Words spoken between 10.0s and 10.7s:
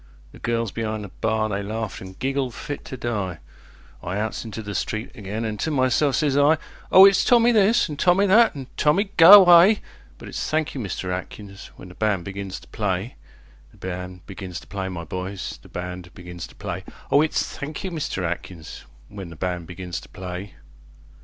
But it's